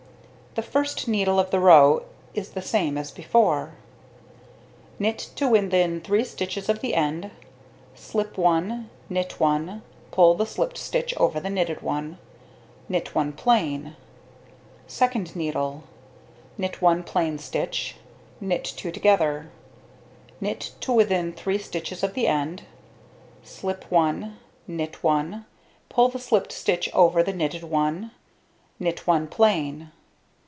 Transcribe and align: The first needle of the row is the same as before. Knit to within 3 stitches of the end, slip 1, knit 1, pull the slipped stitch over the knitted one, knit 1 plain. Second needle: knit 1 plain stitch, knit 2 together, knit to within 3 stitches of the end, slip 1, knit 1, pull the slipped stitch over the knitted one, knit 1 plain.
The 0.53 0.61
first 0.61 1.07
needle 1.07 1.39
of 1.39 1.49
the 1.49 1.61
row 1.61 2.03
is 2.33 2.49
the 2.49 2.61
same 2.61 2.97
as 2.97 3.09
before. 3.09 3.75
Knit 4.99 5.17
to 5.37 5.47
within 5.47 6.01
3 6.01 6.25
stitches 6.25 6.67
of 6.67 6.81
the 6.81 6.93
end, 6.93 7.31
slip 7.95 8.37
1, 8.37 8.89
knit 9.07 9.39
1, 9.39 9.81
pull 10.11 10.35
the 10.35 10.45
slipped 10.45 10.77
stitch 10.77 11.15
over 11.15 11.39
the 11.39 11.49
knitted 11.49 11.81
one, 11.81 12.17
knit 12.89 13.15
1 13.15 13.31
plain. 13.31 13.95
Second 14.87 15.37
needle: 15.37 15.83
knit 16.57 16.81
1 16.81 17.01
plain 17.03 17.37
stitch, 17.37 17.95
knit 18.41 18.65
2 18.65 18.91
together, 18.91 19.49
knit 20.41 20.73
to 20.81 20.91
within 20.91 21.31
3 21.31 21.57
stitches 21.59 22.03
of 22.03 22.13
the 22.13 22.27
end, 22.27 22.63
slip 23.41 23.89
1, 23.89 24.37
knit 24.67 25.01
1, 25.01 25.45
pull 25.87 26.09
the 26.09 26.19
slipped 26.19 26.51
stitch 26.51 26.89
over 26.93 27.23
the 27.23 27.31
knitted 27.33 27.63
one, 27.63 28.11
knit 28.81 29.07
1 29.07 29.27
plain. 29.27 29.93